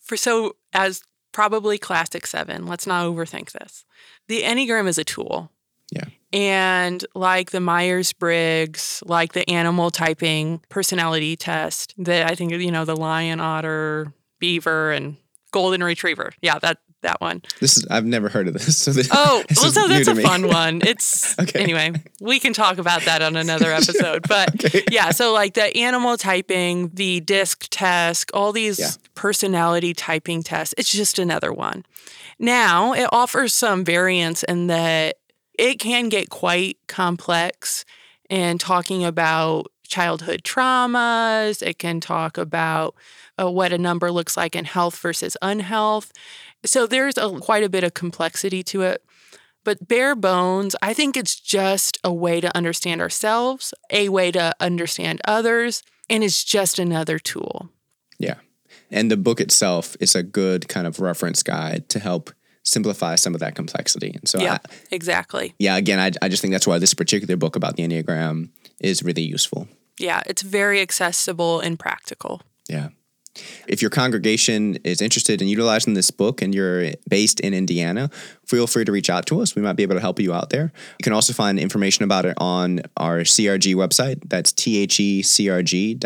For 0.00 0.16
so, 0.16 0.56
as 0.72 1.02
probably 1.32 1.78
classic 1.78 2.26
seven, 2.26 2.66
let's 2.66 2.86
not 2.86 3.06
overthink 3.06 3.52
this. 3.52 3.84
The 4.28 4.42
Enneagram 4.42 4.86
is 4.88 4.98
a 4.98 5.04
tool. 5.04 5.50
Yeah. 5.90 6.04
And 6.32 7.04
like 7.14 7.50
the 7.50 7.60
Myers 7.60 8.12
Briggs, 8.12 9.02
like 9.06 9.32
the 9.32 9.48
animal 9.50 9.90
typing 9.90 10.60
personality 10.68 11.36
test 11.36 11.94
that 11.98 12.30
I 12.30 12.34
think, 12.36 12.52
you 12.52 12.70
know, 12.70 12.84
the 12.84 12.96
lion, 12.96 13.40
otter, 13.40 14.12
beaver, 14.38 14.92
and 14.92 15.16
golden 15.50 15.82
retriever. 15.82 16.32
Yeah, 16.40 16.58
that 16.60 16.78
that 17.02 17.20
one. 17.20 17.42
This 17.60 17.76
is 17.76 17.86
I've 17.90 18.04
never 18.04 18.28
heard 18.28 18.46
of 18.48 18.54
this. 18.54 18.76
So 18.78 18.90
this, 18.92 19.08
oh, 19.12 19.42
this 19.48 19.60
well, 19.62 19.72
so 19.72 19.88
that's 19.88 20.08
a 20.08 20.14
me. 20.14 20.22
fun 20.22 20.48
one. 20.48 20.82
It's 20.82 21.38
Okay. 21.40 21.60
anyway. 21.60 21.92
We 22.20 22.38
can 22.40 22.52
talk 22.52 22.78
about 22.78 23.02
that 23.02 23.22
on 23.22 23.36
another 23.36 23.72
episode. 23.80 24.26
But 24.28 24.54
Okay. 24.64 24.82
yeah, 24.90 25.10
so 25.10 25.32
like 25.32 25.54
the 25.54 25.74
animal 25.76 26.16
typing, 26.16 26.90
the 26.94 27.20
disc 27.20 27.66
test, 27.70 28.30
all 28.34 28.52
these 28.52 28.78
Yeah. 28.78 28.90
personality 29.14 29.94
typing 29.94 30.42
tests. 30.42 30.74
It's 30.78 30.90
just 30.92 31.18
another 31.18 31.52
one. 31.52 31.84
Now 32.38 32.92
it 32.94 33.08
offers 33.12 33.54
some 33.54 33.84
variance 33.84 34.42
in 34.44 34.66
that 34.68 35.16
it 35.58 35.78
can 35.78 36.08
get 36.08 36.30
quite 36.30 36.78
complex 36.88 37.84
and 38.30 38.58
talking 38.60 39.04
about 39.04 39.66
childhood 39.86 40.42
traumas. 40.42 41.62
It 41.66 41.78
can 41.78 42.00
talk 42.00 42.38
about 42.38 42.94
uh, 43.40 43.50
what 43.50 43.72
a 43.72 43.78
number 43.78 44.10
looks 44.12 44.36
like 44.36 44.54
in 44.54 44.64
health 44.64 44.96
versus 44.98 45.36
unhealth. 45.42 46.12
So 46.64 46.86
there's 46.86 47.16
a, 47.16 47.38
quite 47.40 47.64
a 47.64 47.68
bit 47.68 47.84
of 47.84 47.94
complexity 47.94 48.62
to 48.64 48.82
it. 48.82 49.04
But 49.62 49.88
bare 49.88 50.14
bones, 50.14 50.74
I 50.80 50.94
think 50.94 51.16
it's 51.16 51.38
just 51.38 51.98
a 52.02 52.12
way 52.12 52.40
to 52.40 52.54
understand 52.56 53.00
ourselves, 53.00 53.74
a 53.90 54.08
way 54.08 54.30
to 54.32 54.54
understand 54.58 55.20
others, 55.26 55.82
and 56.08 56.24
it's 56.24 56.44
just 56.44 56.78
another 56.78 57.18
tool. 57.18 57.68
Yeah. 58.18 58.36
And 58.90 59.10
the 59.10 59.16
book 59.18 59.40
itself 59.40 59.96
is 60.00 60.14
a 60.14 60.22
good 60.22 60.68
kind 60.68 60.86
of 60.86 60.98
reference 60.98 61.42
guide 61.42 61.88
to 61.90 61.98
help 61.98 62.30
simplify 62.62 63.14
some 63.16 63.34
of 63.34 63.40
that 63.40 63.54
complexity. 63.54 64.12
And 64.14 64.28
so, 64.28 64.40
yeah, 64.40 64.58
I, 64.64 64.74
exactly. 64.90 65.54
yeah, 65.58 65.76
again, 65.76 65.98
I, 65.98 66.10
I 66.24 66.28
just 66.28 66.40
think 66.40 66.52
that's 66.52 66.66
why 66.66 66.78
this 66.78 66.94
particular 66.94 67.36
book 67.36 67.56
about 67.56 67.76
the 67.76 67.86
Enneagram 67.86 68.48
is 68.80 69.02
really 69.02 69.22
useful. 69.22 69.68
Yeah, 69.98 70.22
it's 70.26 70.42
very 70.42 70.80
accessible 70.80 71.60
and 71.60 71.78
practical. 71.78 72.42
Yeah. 72.68 72.88
If 73.68 73.80
your 73.80 73.90
congregation 73.90 74.76
is 74.82 75.00
interested 75.00 75.40
in 75.40 75.46
utilizing 75.46 75.94
this 75.94 76.10
book 76.10 76.42
and 76.42 76.52
you're 76.54 76.90
based 77.08 77.38
in 77.40 77.54
Indiana, 77.54 78.10
feel 78.44 78.66
free 78.66 78.84
to 78.84 78.90
reach 78.90 79.08
out 79.08 79.26
to 79.26 79.40
us. 79.40 79.54
We 79.54 79.62
might 79.62 79.74
be 79.74 79.84
able 79.84 79.94
to 79.94 80.00
help 80.00 80.18
you 80.18 80.34
out 80.34 80.50
there. 80.50 80.72
You 80.98 81.02
can 81.04 81.12
also 81.12 81.32
find 81.32 81.58
information 81.58 82.04
about 82.04 82.24
it 82.24 82.34
on 82.38 82.80
our 82.96 83.20
CRG 83.20 83.76
website. 83.76 84.28
That's 84.28 84.52
thecrg.org. 84.52 85.98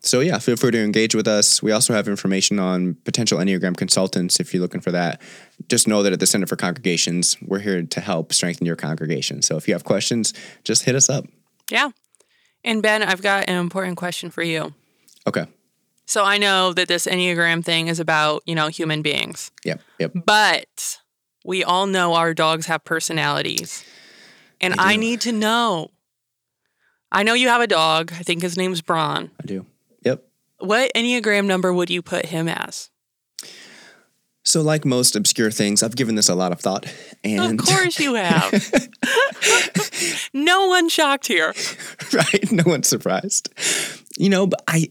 So, 0.00 0.20
yeah, 0.20 0.38
feel 0.38 0.56
free 0.56 0.72
to 0.72 0.82
engage 0.82 1.14
with 1.14 1.28
us. 1.28 1.62
We 1.62 1.70
also 1.70 1.92
have 1.94 2.08
information 2.08 2.58
on 2.58 2.94
potential 3.04 3.38
Enneagram 3.38 3.76
consultants 3.76 4.40
if 4.40 4.52
you're 4.52 4.62
looking 4.62 4.80
for 4.80 4.90
that. 4.90 5.22
Just 5.68 5.86
know 5.86 6.02
that 6.02 6.12
at 6.12 6.18
the 6.20 6.26
Center 6.26 6.46
for 6.46 6.56
Congregations, 6.56 7.36
we're 7.40 7.60
here 7.60 7.82
to 7.82 8.00
help 8.00 8.32
strengthen 8.32 8.66
your 8.66 8.76
congregation. 8.76 9.42
So, 9.42 9.56
if 9.56 9.68
you 9.68 9.74
have 9.74 9.84
questions, 9.84 10.34
just 10.64 10.84
hit 10.84 10.96
us 10.96 11.08
up. 11.08 11.24
Yeah. 11.70 11.90
And 12.64 12.82
Ben, 12.82 13.04
I've 13.04 13.22
got 13.22 13.48
an 13.48 13.56
important 13.58 13.96
question 13.96 14.30
for 14.30 14.42
you. 14.42 14.74
Okay. 15.26 15.46
So 16.06 16.24
I 16.24 16.38
know 16.38 16.72
that 16.72 16.88
this 16.88 17.06
Enneagram 17.06 17.64
thing 17.64 17.88
is 17.88 17.98
about, 18.00 18.42
you 18.46 18.54
know, 18.54 18.68
human 18.68 19.02
beings, 19.02 19.50
Yep. 19.64 19.80
Yep. 19.98 20.12
but 20.24 20.98
we 21.44 21.64
all 21.64 21.86
know 21.86 22.14
our 22.14 22.32
dogs 22.32 22.66
have 22.66 22.84
personalities. 22.84 23.84
And 24.60 24.74
I 24.78 24.96
need 24.96 25.20
to 25.22 25.32
know. 25.32 25.90
I 27.12 27.22
know 27.24 27.34
you 27.34 27.48
have 27.48 27.60
a 27.60 27.66
dog. 27.66 28.12
I 28.12 28.22
think 28.22 28.40
his 28.42 28.56
name's 28.56 28.80
Braun. 28.80 29.30
I 29.42 29.46
do. 29.46 29.66
Yep. 30.04 30.24
What 30.58 30.90
Enneagram 30.94 31.44
number 31.46 31.72
would 31.72 31.90
you 31.90 32.02
put 32.02 32.26
him 32.26 32.48
as? 32.48 32.88
So, 34.44 34.62
like 34.62 34.84
most 34.84 35.16
obscure 35.16 35.50
things, 35.50 35.82
I've 35.82 35.96
given 35.96 36.14
this 36.14 36.28
a 36.28 36.34
lot 36.36 36.52
of 36.52 36.60
thought. 36.60 36.86
And 37.24 37.58
Of 37.60 37.66
course 37.66 37.98
you 37.98 38.14
have. 38.14 38.52
no 40.32 40.66
one 40.68 40.88
shocked 40.88 41.26
here. 41.26 41.52
right, 42.12 42.52
no 42.52 42.62
one's 42.64 42.88
surprised. 42.88 43.48
You 44.16 44.30
know, 44.30 44.46
but 44.46 44.62
I 44.68 44.90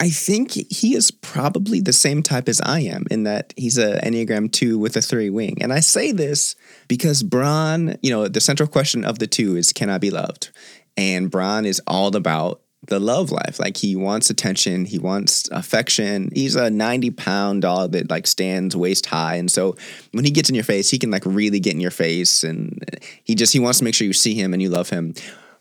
I 0.00 0.10
think 0.10 0.50
he 0.50 0.96
is 0.96 1.10
probably 1.10 1.80
the 1.80 1.92
same 1.92 2.22
type 2.22 2.48
as 2.48 2.60
I 2.60 2.80
am 2.80 3.04
in 3.10 3.22
that 3.24 3.54
he's 3.56 3.78
a 3.78 4.00
Enneagram 4.00 4.50
2 4.50 4.78
with 4.78 4.96
a 4.96 5.02
3 5.02 5.30
wing. 5.30 5.62
And 5.62 5.72
I 5.72 5.80
say 5.80 6.10
this 6.10 6.56
because 6.88 7.22
Braun, 7.22 7.96
you 8.02 8.10
know, 8.10 8.26
the 8.26 8.40
central 8.40 8.68
question 8.68 9.04
of 9.04 9.18
the 9.18 9.26
two 9.26 9.56
is 9.56 9.72
can 9.72 9.90
I 9.90 9.98
be 9.98 10.10
loved? 10.10 10.50
And 10.96 11.30
Braun 11.30 11.64
is 11.64 11.80
all 11.86 12.14
about 12.14 12.60
the 12.86 12.98
love 12.98 13.30
life. 13.30 13.58
Like 13.58 13.76
he 13.76 13.96
wants 13.96 14.30
attention, 14.30 14.84
he 14.84 14.98
wants 14.98 15.48
affection. 15.50 16.30
He's 16.34 16.56
a 16.56 16.70
90 16.70 17.10
pound 17.12 17.62
dog 17.62 17.92
that 17.92 18.10
like 18.10 18.26
stands 18.26 18.76
waist 18.76 19.06
high. 19.06 19.36
And 19.36 19.50
so 19.50 19.76
when 20.12 20.24
he 20.24 20.30
gets 20.30 20.48
in 20.48 20.54
your 20.54 20.64
face, 20.64 20.90
he 20.90 20.98
can 20.98 21.10
like 21.10 21.24
really 21.24 21.60
get 21.60 21.74
in 21.74 21.80
your 21.80 21.90
face. 21.90 22.44
And 22.44 22.84
he 23.22 23.34
just, 23.34 23.52
he 23.52 23.60
wants 23.60 23.78
to 23.78 23.84
make 23.84 23.94
sure 23.94 24.06
you 24.06 24.12
see 24.12 24.34
him 24.34 24.52
and 24.52 24.60
you 24.60 24.68
love 24.68 24.90
him. 24.90 25.14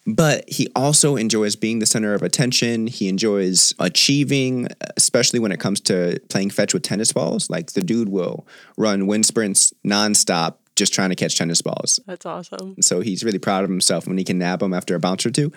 But 0.05 0.49
he 0.49 0.67
also 0.75 1.15
enjoys 1.15 1.55
being 1.55 1.79
the 1.79 1.85
center 1.85 2.13
of 2.13 2.23
attention. 2.23 2.87
He 2.87 3.07
enjoys 3.07 3.73
achieving, 3.79 4.67
especially 4.97 5.39
when 5.39 5.51
it 5.51 5.59
comes 5.59 5.79
to 5.81 6.19
playing 6.29 6.49
fetch 6.49 6.73
with 6.73 6.83
tennis 6.83 7.13
balls. 7.13 7.49
Like 7.49 7.71
the 7.71 7.81
dude 7.81 8.09
will 8.09 8.45
run 8.77 9.07
wind 9.07 9.25
sprints 9.25 9.73
nonstop 9.85 10.55
just 10.75 10.93
trying 10.93 11.09
to 11.09 11.15
catch 11.15 11.37
tennis 11.37 11.61
balls. 11.61 11.99
That's 12.07 12.25
awesome. 12.25 12.81
So 12.81 13.01
he's 13.01 13.23
really 13.23 13.39
proud 13.39 13.63
of 13.63 13.69
himself 13.69 14.07
when 14.07 14.17
he 14.17 14.23
can 14.23 14.39
nab 14.39 14.59
them 14.59 14.73
after 14.73 14.95
a 14.95 14.99
bounce 14.99 15.25
or 15.25 15.31
two. 15.31 15.51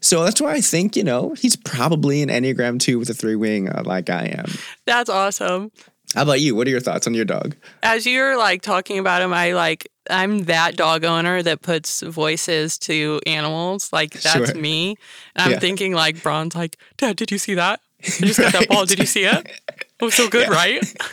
So 0.00 0.24
that's 0.24 0.40
why 0.40 0.52
I 0.52 0.60
think, 0.60 0.96
you 0.96 1.04
know, 1.04 1.34
he's 1.34 1.56
probably 1.56 2.22
an 2.22 2.28
Enneagram 2.28 2.78
2 2.78 2.98
with 2.98 3.08
a 3.10 3.14
three 3.14 3.36
wing 3.36 3.68
uh, 3.68 3.82
like 3.84 4.10
I 4.10 4.26
am. 4.26 4.46
That's 4.86 5.08
awesome. 5.08 5.72
How 6.14 6.22
about 6.22 6.40
you? 6.40 6.54
What 6.56 6.66
are 6.66 6.70
your 6.70 6.80
thoughts 6.80 7.06
on 7.06 7.14
your 7.14 7.24
dog? 7.24 7.54
As 7.82 8.04
you're 8.06 8.36
like 8.36 8.62
talking 8.62 8.98
about 8.98 9.22
him, 9.22 9.32
I 9.32 9.52
like 9.52 9.88
I'm 10.08 10.40
that 10.44 10.76
dog 10.76 11.04
owner 11.04 11.40
that 11.42 11.62
puts 11.62 12.02
voices 12.02 12.78
to 12.78 13.20
animals. 13.26 13.92
Like 13.92 14.20
that's 14.20 14.50
Sure. 14.52 14.60
me. 14.60 14.96
And 15.36 15.42
I'm 15.44 15.50
Yeah. 15.52 15.58
thinking 15.60 15.92
like 15.94 16.20
Braun's 16.22 16.56
like, 16.56 16.76
Dad, 16.96 17.16
did 17.16 17.30
you 17.30 17.38
see 17.38 17.54
that? 17.54 17.80
I 18.04 18.26
just 18.26 18.40
got 18.40 18.52
that 18.52 18.66
ball. 18.68 18.86
Did 18.86 18.98
you 18.98 19.06
see 19.06 19.24
it? 19.24 19.46
It 20.00 20.04
was 20.04 20.14
oh, 20.18 20.24
so 20.24 20.28
good, 20.30 20.48
right? 20.48 20.82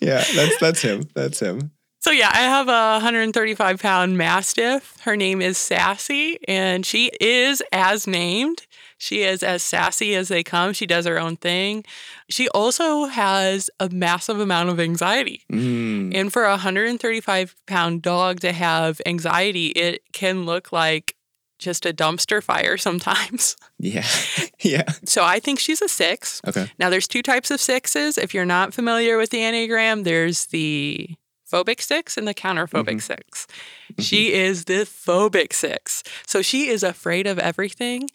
Yeah, 0.00 0.24
that's 0.34 0.56
that's 0.58 0.82
him. 0.82 1.08
That's 1.14 1.38
him. 1.40 1.70
So 2.00 2.10
yeah, 2.10 2.30
I 2.32 2.38
have 2.42 2.68
a 2.68 2.94
135 2.94 3.80
pound 3.80 4.18
mastiff. 4.18 4.96
Her 5.02 5.16
name 5.16 5.40
is 5.40 5.56
Sassy, 5.56 6.38
and 6.48 6.84
she 6.84 7.10
is 7.20 7.62
as 7.72 8.06
named. 8.06 8.66
She 9.02 9.24
is 9.24 9.42
as 9.42 9.64
sassy 9.64 10.14
as 10.14 10.28
they 10.28 10.44
come. 10.44 10.72
She 10.72 10.86
does 10.86 11.06
her 11.06 11.18
own 11.18 11.36
thing. 11.36 11.84
She 12.30 12.48
also 12.50 13.06
has 13.06 13.68
a 13.80 13.88
massive 13.88 14.38
amount 14.38 14.68
of 14.68 14.78
anxiety. 14.78 15.42
Mm, 15.50 16.14
And 16.14 16.32
for 16.32 16.44
a 16.44 16.50
135 16.50 17.56
pound 17.66 18.02
dog 18.02 18.38
to 18.40 18.52
have 18.52 19.00
anxiety, 19.04 19.66
it 19.70 20.02
can 20.12 20.46
look 20.46 20.70
like 20.70 21.16
just 21.58 21.84
a 21.84 21.92
dumpster 21.92 22.40
fire 22.40 22.76
sometimes. 22.76 23.56
yeah. 23.80 24.06
yeah. 24.60 24.84
So 25.04 25.24
I 25.24 25.40
think 25.40 25.58
she's 25.58 25.82
a 25.82 25.88
six. 25.88 26.40
Okay. 26.46 26.70
Now, 26.78 26.88
there's 26.88 27.08
two 27.08 27.22
types 27.22 27.50
of 27.50 27.60
sixes. 27.60 28.16
If 28.16 28.32
you're 28.32 28.44
not 28.44 28.72
familiar 28.72 29.18
with 29.18 29.30
the 29.30 29.38
Enneagram, 29.38 30.04
there's 30.04 30.46
the 30.46 31.10
phobic 31.52 31.80
six 31.80 32.16
and 32.16 32.26
the 32.26 32.34
counterphobic 32.34 33.02
six. 33.02 33.46
She 33.98 34.32
is 34.32 34.64
the 34.64 34.84
phobic 34.86 35.52
six. 35.52 36.02
So 36.26 36.40
she 36.42 36.68
is 36.68 36.82
afraid 36.82 37.26
of 37.26 37.38
everything. 37.38 38.08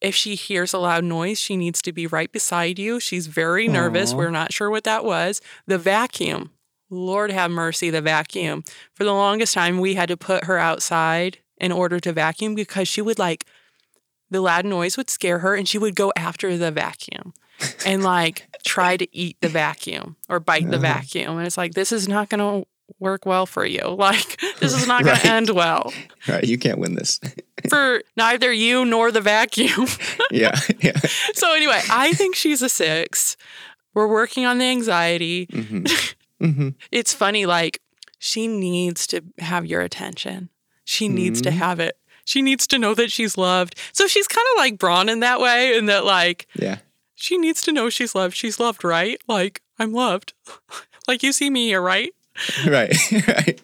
If 0.00 0.14
she 0.14 0.34
hears 0.34 0.72
a 0.72 0.78
loud 0.78 1.04
noise, 1.04 1.38
she 1.40 1.56
needs 1.56 1.82
to 1.82 1.92
be 1.92 2.06
right 2.06 2.30
beside 2.30 2.78
you. 2.78 3.00
She's 3.00 3.26
very 3.26 3.66
nervous. 3.68 4.12
Aw. 4.12 4.16
We're 4.16 4.30
not 4.30 4.52
sure 4.52 4.70
what 4.70 4.84
that 4.84 5.04
was. 5.04 5.40
The 5.66 5.78
vacuum. 5.78 6.50
Lord 6.90 7.32
have 7.32 7.50
mercy, 7.50 7.90
the 7.90 8.02
vacuum. 8.02 8.62
For 8.94 9.04
the 9.04 9.12
longest 9.12 9.54
time, 9.54 9.78
we 9.80 9.94
had 9.94 10.08
to 10.10 10.16
put 10.16 10.44
her 10.44 10.58
outside 10.58 11.38
in 11.58 11.72
order 11.72 11.98
to 12.00 12.12
vacuum 12.12 12.54
because 12.54 12.86
she 12.86 13.00
would 13.02 13.18
like, 13.18 13.44
the 14.30 14.40
loud 14.40 14.64
noise 14.64 14.96
would 14.96 15.10
scare 15.10 15.40
her 15.40 15.54
and 15.54 15.66
she 15.68 15.78
would 15.78 15.94
go 15.96 16.12
after 16.16 16.56
the 16.56 16.70
vacuum 16.70 17.32
and 17.86 18.02
like 18.02 18.46
try 18.64 18.96
to 18.96 19.06
eat 19.16 19.36
the 19.40 19.48
vacuum 19.48 20.16
or 20.28 20.40
bite 20.40 20.70
the 20.70 20.76
Uh-huh. 20.76 20.82
vacuum. 20.94 21.38
And 21.38 21.46
it's 21.46 21.56
like, 21.56 21.74
this 21.74 21.90
is 21.92 22.06
not 22.08 22.28
going 22.28 22.40
to 22.40 22.68
work 22.98 23.24
well 23.26 23.46
for 23.46 23.64
you. 23.66 23.80
Like, 23.98 24.40
this 24.60 24.74
is 24.74 24.86
not 24.86 25.02
going 25.04 25.14
Right. 25.14 25.22
to 25.22 25.30
end 25.32 25.50
well 25.50 25.92
Right. 26.28 26.44
You 26.44 26.58
can't 26.58 26.78
win 26.78 26.94
this. 26.94 27.20
for 27.68 28.02
neither 28.16 28.52
you 28.52 28.84
nor 28.84 29.10
the 29.10 29.20
vacuum. 29.20 29.86
yeah. 30.30 30.58
Yeah. 30.80 30.98
so, 31.34 31.54
anyway, 31.54 31.80
I 31.90 32.12
think 32.12 32.34
she's 32.34 32.62
a 32.62 32.68
six. 32.68 33.36
We're 33.94 34.08
working 34.08 34.44
on 34.46 34.58
the 34.58 34.64
anxiety. 34.66 35.46
hmm 35.52 35.84
Mm-hmm. 36.42 36.68
It's 36.92 37.14
funny, 37.14 37.46
like, 37.46 37.80
she 38.18 38.48
needs 38.48 39.06
to 39.06 39.22
have 39.38 39.64
your 39.64 39.80
attention. 39.80 40.50
She 40.84 41.08
needs 41.08 41.40
to 41.42 41.50
Mhm. 41.50 41.54
have 41.58 41.80
it. 41.80 41.96
She 42.26 42.42
needs 42.42 42.66
to 42.66 42.78
know 42.78 42.92
that 42.94 43.10
she's 43.12 43.38
loved. 43.38 43.76
So 43.92 44.06
she's 44.06 44.26
kind 44.26 44.44
of 44.52 44.58
like 44.58 44.78
Braun 44.78 45.08
in 45.08 45.20
that 45.20 45.40
way, 45.40 45.76
in 45.78 45.86
that, 45.86 46.04
like, 46.04 46.46
Yeah. 46.54 46.78
she 47.14 47.38
needs 47.38 47.62
to 47.62 47.72
know 47.72 47.88
she's 47.88 48.14
loved. 48.14 48.36
She's 48.36 48.58
loved, 48.60 48.82
right? 48.84 49.18
Like, 49.28 49.62
I'm 49.78 49.92
loved. 49.92 50.34
like, 51.08 51.22
you 51.22 51.32
see 51.32 51.48
me 51.48 51.66
here, 51.68 51.80
right? 51.80 52.12
right. 52.66 52.96
right. 53.28 53.60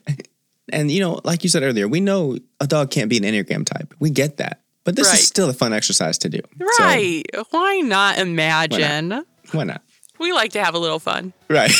And 0.72 0.90
you 0.90 1.00
know, 1.00 1.20
like 1.24 1.42
you 1.42 1.50
said 1.50 1.62
earlier, 1.62 1.88
we 1.88 2.00
know 2.00 2.36
a 2.60 2.66
dog 2.66 2.90
can't 2.90 3.10
be 3.10 3.16
an 3.16 3.24
Enneagram 3.24 3.64
type. 3.66 3.92
We 3.98 4.10
get 4.10 4.36
that. 4.38 4.60
But 4.84 4.96
this 4.96 5.08
Right. 5.08 5.18
is 5.18 5.26
still 5.26 5.50
a 5.50 5.52
fun 5.52 5.72
exercise 5.72 6.16
to 6.18 6.28
do. 6.28 6.40
So, 6.58 6.66
Right. 6.84 7.22
Why 7.50 7.80
not 7.80 8.18
imagine? 8.18 9.24
why 9.52 9.64
not? 9.64 9.82
We 10.18 10.32
like 10.32 10.52
to 10.52 10.62
have 10.62 10.74
a 10.74 10.78
little 10.78 10.98
fun. 10.98 11.32
Right. 11.48 11.72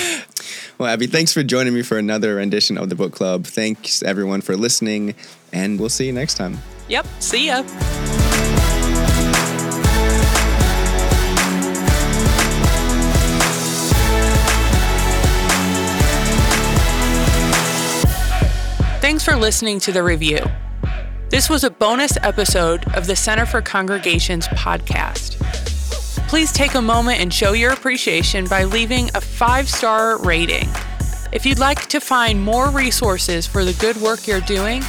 well, 0.78 0.88
Abby, 0.88 1.06
thanks 1.06 1.32
for 1.32 1.42
joining 1.42 1.72
me 1.74 1.82
for 1.82 1.98
another 1.98 2.34
rendition 2.36 2.76
of 2.76 2.88
the 2.88 2.94
book 2.96 3.12
club. 3.12 3.46
Thanks 3.46 4.02
everyone 4.02 4.40
for 4.40 4.56
listening, 4.56 5.14
and 5.52 5.78
we'll 5.78 5.88
see 5.88 6.06
you 6.06 6.12
next 6.12 6.34
time. 6.34 6.58
Yep. 6.88 7.06
See 7.20 7.46
ya. 7.46 8.09
Thanks 19.10 19.24
for 19.24 19.34
listening 19.34 19.80
to 19.80 19.90
the 19.90 20.04
review. 20.04 20.38
This 21.30 21.50
was 21.50 21.64
a 21.64 21.70
bonus 21.70 22.16
episode 22.22 22.86
of 22.94 23.08
the 23.08 23.16
Center 23.16 23.44
for 23.44 23.60
Congregations 23.60 24.46
podcast. 24.46 25.36
Please 26.28 26.52
take 26.52 26.76
a 26.76 26.80
moment 26.80 27.18
and 27.18 27.34
show 27.34 27.50
your 27.50 27.72
appreciation 27.72 28.46
by 28.46 28.62
leaving 28.62 29.10
a 29.16 29.20
five 29.20 29.68
star 29.68 30.16
rating. 30.22 30.68
If 31.32 31.44
you'd 31.44 31.58
like 31.58 31.88
to 31.88 31.98
find 31.98 32.40
more 32.40 32.70
resources 32.70 33.48
for 33.48 33.64
the 33.64 33.72
good 33.80 33.96
work 33.96 34.28
you're 34.28 34.42
doing, 34.42 34.84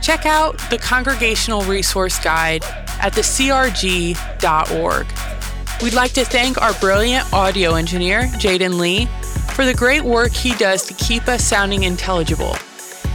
check 0.00 0.24
out 0.24 0.56
the 0.70 0.78
Congregational 0.78 1.60
Resource 1.64 2.18
Guide 2.18 2.64
at 2.64 3.12
thecrg.org. 3.12 5.06
We'd 5.82 5.92
like 5.92 6.12
to 6.12 6.24
thank 6.24 6.62
our 6.62 6.72
brilliant 6.80 7.30
audio 7.34 7.74
engineer, 7.74 8.22
Jaden 8.38 8.80
Lee, 8.80 9.04
for 9.54 9.66
the 9.66 9.74
great 9.74 10.02
work 10.02 10.32
he 10.32 10.54
does 10.54 10.86
to 10.86 10.94
keep 10.94 11.28
us 11.28 11.44
sounding 11.44 11.82
intelligible. 11.82 12.56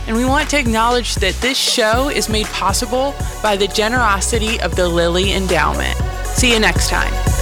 And 0.08 0.16
we 0.16 0.26
want 0.26 0.50
to 0.52 0.60
acknowledge 0.60 1.16
that 1.16 1.34
this 1.36 1.58
show 1.58 2.10
is 2.10 2.30
made 2.30 2.46
possible 2.48 3.16
by 3.42 3.56
the 3.56 3.68
generosity 3.68 4.60
of 4.60 4.76
the 4.76 4.88
Lilly 4.88 5.34
Endowment. 5.34 5.98
See 6.26 6.54
you 6.54 6.60
next 6.60 6.90
time. 6.90 7.35